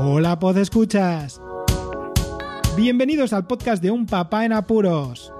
[0.00, 1.40] Hola, pod escuchas.
[2.76, 5.32] Bienvenidos al podcast de Un Papá en Apuros.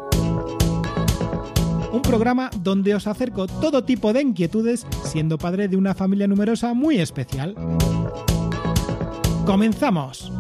[1.93, 6.75] Un programa donde os acerco todo tipo de inquietudes siendo padre de una familia numerosa
[6.75, 7.55] muy especial.
[9.47, 10.33] ¡Comenzamos!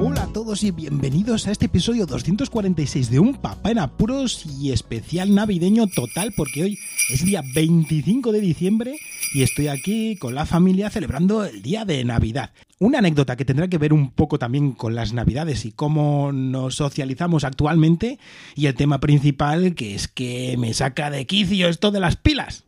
[0.00, 4.70] Hola a todos y bienvenidos a este episodio 246 de Un Papá en Apuros y
[4.70, 6.78] especial navideño total porque hoy
[7.10, 9.00] es día 25 de diciembre
[9.36, 12.52] y estoy aquí con la familia celebrando el día de Navidad.
[12.78, 16.76] Una anécdota que tendrá que ver un poco también con las Navidades y cómo nos
[16.76, 18.18] socializamos actualmente
[18.54, 22.64] y el tema principal que es que me saca de quicio esto de las pilas.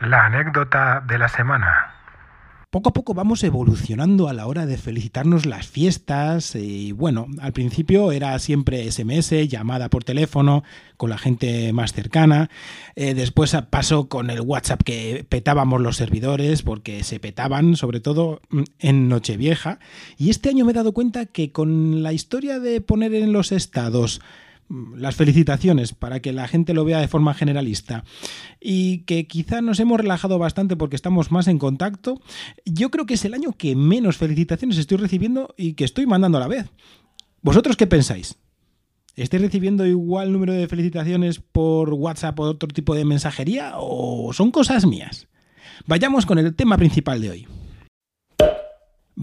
[0.00, 1.99] La anécdota de la semana.
[2.70, 7.52] Poco a poco vamos evolucionando a la hora de felicitarnos las fiestas y bueno, al
[7.52, 10.62] principio era siempre SMS, llamada por teléfono
[10.96, 12.48] con la gente más cercana,
[12.94, 18.40] eh, después pasó con el WhatsApp que petábamos los servidores porque se petaban sobre todo
[18.50, 19.80] mm, en Nochevieja.
[20.16, 23.50] Y este año me he dado cuenta que con la historia de poner en los
[23.50, 24.20] estados
[24.96, 28.04] las felicitaciones para que la gente lo vea de forma generalista
[28.60, 32.20] y que quizá nos hemos relajado bastante porque estamos más en contacto,
[32.64, 36.38] yo creo que es el año que menos felicitaciones estoy recibiendo y que estoy mandando
[36.38, 36.70] a la vez.
[37.42, 38.36] ¿Vosotros qué pensáis?
[39.16, 44.50] ¿Estáis recibiendo igual número de felicitaciones por WhatsApp o otro tipo de mensajería o son
[44.50, 45.26] cosas mías?
[45.86, 47.59] Vayamos con el tema principal de hoy.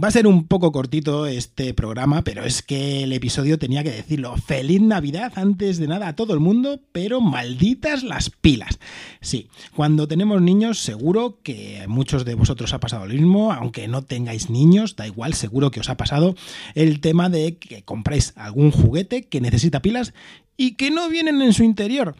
[0.01, 3.89] Va a ser un poco cortito este programa, pero es que el episodio tenía que
[3.89, 4.37] decirlo.
[4.37, 8.77] Feliz Navidad antes de nada a todo el mundo, pero malditas las pilas.
[9.21, 14.03] Sí, cuando tenemos niños seguro que muchos de vosotros ha pasado lo mismo, aunque no
[14.03, 16.35] tengáis niños, da igual, seguro que os ha pasado
[16.75, 20.13] el tema de que compráis algún juguete que necesita pilas
[20.57, 22.15] y que no vienen en su interior.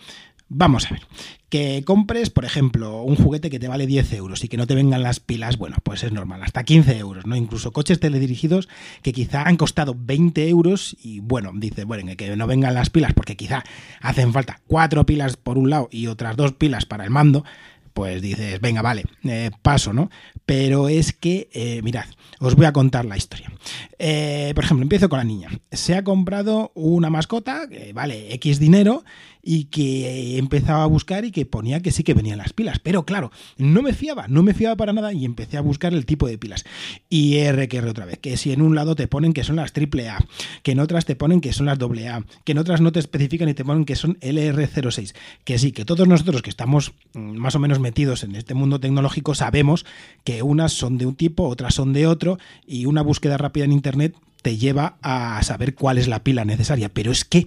[0.50, 1.02] Vamos a ver,
[1.50, 4.76] que compres, por ejemplo, un juguete que te vale 10 euros y que no te
[4.76, 7.36] vengan las pilas, bueno, pues es normal, hasta 15 euros, ¿no?
[7.36, 8.70] Incluso coches teledirigidos
[9.02, 13.14] que quizá han costado 20 euros y bueno, dice, bueno, que no vengan las pilas
[13.14, 13.66] porque quizá
[14.00, 17.44] hacen falta cuatro pilas por un lado y otras dos pilas para el mando,
[17.98, 20.12] pues dices, venga, vale, eh, paso, ¿no?
[20.46, 22.06] Pero es que, eh, mirad,
[22.40, 23.52] os voy a contar la historia.
[23.98, 25.50] Eh, por ejemplo, empiezo con la niña.
[25.72, 29.04] Se ha comprado una mascota que vale X dinero
[29.50, 32.80] y que empezaba a buscar y que ponía que sí que venían las pilas.
[32.80, 36.06] Pero claro, no me fiaba, no me fiaba para nada y empecé a buscar el
[36.06, 36.66] tipo de pilas.
[37.10, 39.56] Y R que R otra vez, que si en un lado te ponen que son
[39.56, 40.20] las AAA,
[40.64, 43.48] que en otras te ponen que son las AA, que en otras no te especifican
[43.48, 45.16] y te ponen que son LR06.
[45.46, 48.82] Que sí, que todos nosotros que estamos mm, más o menos metidos en este mundo
[48.82, 49.86] tecnológico sabemos
[50.26, 53.72] que unas son de un tipo, otras son de otro y una búsqueda rápida en
[53.72, 56.90] Internet te lleva a saber cuál es la pila necesaria.
[56.90, 57.46] Pero es que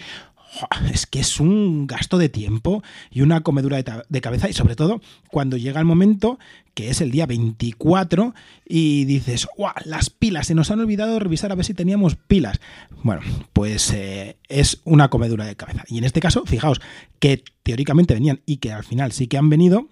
[0.92, 5.00] es que es un gasto de tiempo y una comedura de, cabeza y sobre todo
[5.28, 6.38] cuando llega el momento
[6.74, 8.34] que es el día 24
[8.66, 9.74] y dices, ¡guau!
[9.84, 12.60] Las pilas, se nos han olvidado revisar a ver si teníamos pilas.
[13.02, 13.22] Bueno,
[13.52, 15.84] pues eh, es una comedura de cabeza.
[15.88, 16.80] Y en este caso, fijaos
[17.18, 19.88] que teóricamente venían y que al final sí que han venido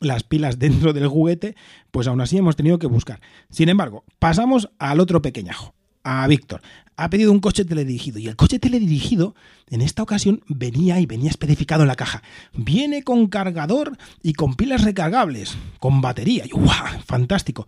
[0.00, 1.56] las pilas dentro del juguete,
[1.90, 3.20] pues aún así hemos tenido que buscar.
[3.50, 6.62] Sin embargo, pasamos al otro pequeñajo a Víctor.
[6.96, 9.34] Ha pedido un coche teledirigido y el coche teledirigido
[9.70, 12.22] en esta ocasión venía y venía especificado en la caja.
[12.52, 16.44] Viene con cargador y con pilas recargables, con batería.
[16.44, 17.00] Y ¡guau!
[17.06, 17.66] Fantástico.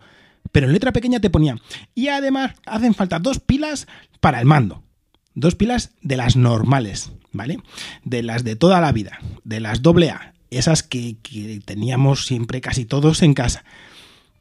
[0.51, 1.57] Pero en letra pequeña te ponía.
[1.95, 3.87] Y además hacen falta dos pilas
[4.19, 4.83] para el mando.
[5.33, 7.57] Dos pilas de las normales, ¿vale?
[8.03, 11.17] De las de toda la vida, de las doble A, esas que
[11.65, 13.63] teníamos siempre casi todos en casa.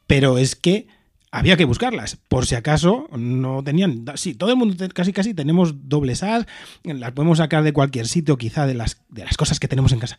[0.06, 0.86] Pero es que
[1.32, 4.04] había que buscarlas, por si acaso no tenían.
[4.16, 6.46] Sí, todo el mundo casi casi tenemos dobles As,
[6.84, 9.98] las podemos sacar de cualquier sitio, quizá de las, de las cosas que tenemos en
[9.98, 10.18] casa.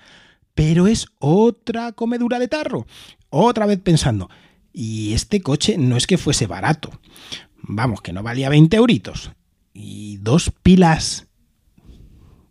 [0.55, 2.87] Pero es otra comedura de tarro.
[3.29, 4.29] Otra vez pensando,
[4.73, 6.99] y este coche no es que fuese barato.
[7.61, 9.31] Vamos, que no valía 20 euritos.
[9.71, 11.27] Y dos pilas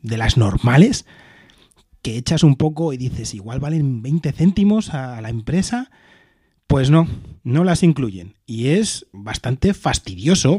[0.03, 1.05] de las normales
[2.01, 5.91] que echas un poco y dices, igual valen 20 céntimos a la empresa
[6.73, 7.07] pues no,
[7.45, 8.33] no las incluyen.
[8.47, 10.59] Y es bastante fastidioso.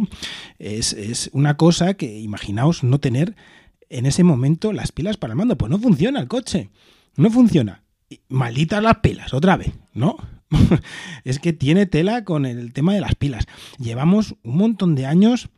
[0.59, 3.35] Es, una cosa que imaginaos no tener
[3.89, 5.57] en ese momento las pilas para el mando.
[5.57, 6.69] Pues no funciona el coche.
[7.15, 7.81] No funciona.
[8.29, 10.17] Malditas las pilas, otra vez, ¿no?
[11.23, 13.47] es que tiene tela con el tema de las pilas.
[13.79, 15.49] Llevamos un montón de años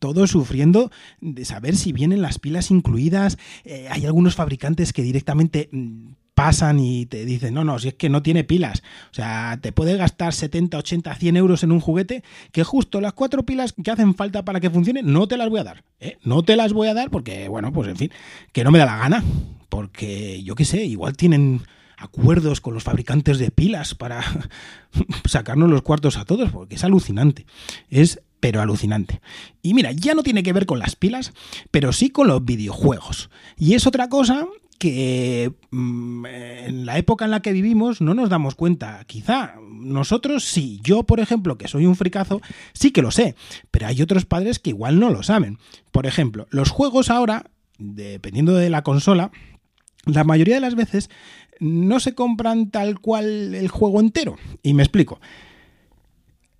[0.00, 0.90] todos sufriendo
[1.20, 3.38] de saber si vienen las pilas incluidas.
[3.62, 6.08] Eh, hay algunos fabricantes que directamente mm,
[6.38, 8.84] pasan y te dicen, no, no, si es que no tiene pilas.
[9.10, 13.12] O sea, te puedes gastar 70, 80, 100 euros en un juguete que justo las
[13.12, 15.82] cuatro pilas que hacen falta para que funcione no te las voy a dar.
[15.98, 16.16] ¿eh?
[16.22, 18.12] No te las voy a dar porque, bueno, pues en fin,
[18.52, 19.24] que no me da la gana.
[19.68, 21.62] Porque yo qué sé, igual tienen
[21.96, 24.22] acuerdos con los fabricantes de pilas para
[25.24, 27.46] sacarnos los cuartos a todos, porque es alucinante.
[27.90, 29.20] Es pero alucinante.
[29.60, 31.32] Y mira, ya no tiene que ver con las pilas,
[31.72, 33.28] pero sí con los videojuegos.
[33.56, 34.46] Y es otra cosa
[34.78, 39.04] que mm, en la época en la que vivimos no nos damos cuenta.
[39.06, 42.40] Quizá nosotros sí, yo por ejemplo, que soy un fricazo,
[42.72, 43.34] sí que lo sé,
[43.70, 45.58] pero hay otros padres que igual no lo saben.
[45.92, 49.30] Por ejemplo, los juegos ahora, dependiendo de la consola,
[50.04, 51.10] la mayoría de las veces
[51.60, 54.36] no se compran tal cual el juego entero.
[54.62, 55.20] Y me explico.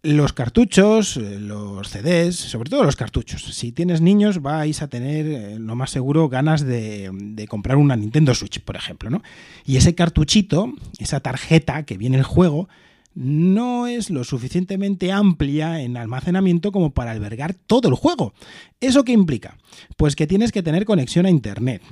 [0.02, 3.42] Los cartuchos, eh, los CDs, sobre todo los cartuchos.
[3.42, 8.32] Si tienes niños vais a tener, eh, lo más seguro, ganas de, comprar una Nintendo
[8.32, 9.22] Switch, por ejemplo, ¿no?
[9.64, 12.68] Y ese cartuchito, esa tarjeta que viene el juego,
[13.14, 18.34] no es lo suficientemente amplia en almacenamiento como para albergar todo el juego.
[18.80, 19.58] ¿Eso qué implica?
[19.96, 21.82] Pues que tienes que tener conexión a Internet,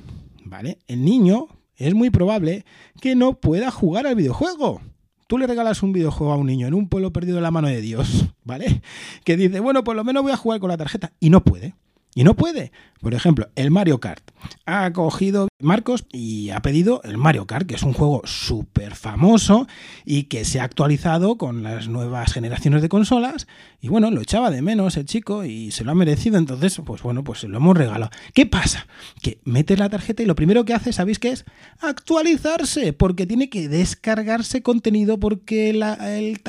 [0.45, 0.79] ¿vale?
[0.87, 2.65] El niño es muy probable
[3.01, 4.81] que no pueda jugar al videojuego
[5.27, 7.69] tú le regalas un videojuego a un niño en un pueblo perdido en la mano
[7.69, 8.83] de Dios, ¿vale?
[9.25, 11.13] Que dice, bueno, por lo menos voy a jugar con la tarjeta.
[11.21, 11.75] Y no puede.
[12.15, 12.73] Y no puede.
[13.01, 14.31] Por ejemplo, el Mario Kart.
[14.65, 19.67] Ha cogido Marcos y ha pedido el Mario Kart, que es un juego súper famoso
[20.05, 23.47] y que se ha actualizado con las nuevas generaciones de consolas.
[23.81, 26.37] Y bueno, lo echaba de menos el chico y se lo ha merecido.
[26.37, 28.11] Entonces, pues bueno, pues se lo hemos regalado.
[28.35, 28.87] ¿Qué pasa?
[29.23, 31.47] Que metes la tarjeta y lo primero que hace, ¿sabéis qué es?
[31.81, 35.99] Actualizarse, porque tiene que descargarse contenido porque la,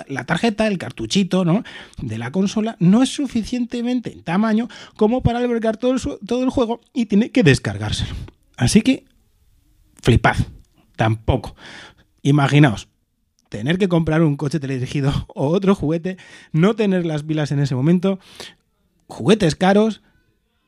[0.10, 1.64] la tarjeta, el cartuchito, ¿no?
[2.02, 4.68] De la consola no es suficientemente en tamaño
[4.98, 8.37] como para albergar todo el, todo el juego y tiene que descargárselo.
[8.58, 9.06] Así que,
[10.02, 10.36] flipad,
[10.96, 11.56] tampoco.
[12.24, 12.90] Imaginaos,
[13.50, 16.18] tener que comprar un coche teledirigido o otro juguete,
[16.52, 18.20] no tener las pilas en ese momento,
[19.08, 20.02] juguetes caros,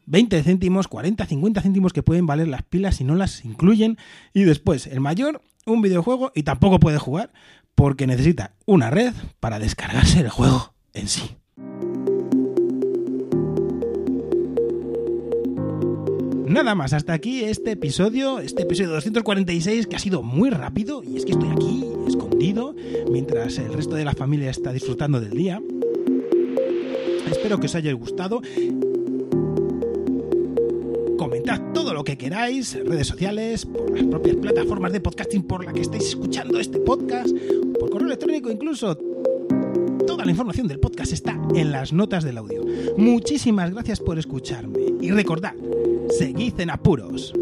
[0.06, 3.98] 20 céntimos, 40, 50 céntimos que pueden valer las pilas si no las incluyen,
[4.34, 7.32] y después el mayor, un videojuego y tampoco puede jugar
[7.76, 11.39] porque necesita una red para descargarse el juego en sí.
[16.50, 21.16] Nada más, hasta aquí este episodio, este episodio 246 que ha sido muy rápido y
[21.16, 22.74] es que estoy aquí escondido
[23.12, 25.62] mientras el resto de la familia está disfrutando del día.
[27.30, 28.42] Espero que os haya gustado.
[31.20, 35.72] Comentad todo lo que queráis, redes sociales, por las propias plataformas de podcasting por la
[35.72, 37.30] que estáis escuchando este podcast,
[37.80, 38.98] por correo electrónico incluso.
[40.08, 42.66] Toda la información del podcast está en las notas del audio.
[42.98, 45.54] Muchísimas gracias por escucharme y recordad,
[46.10, 47.34] seguid en apuros.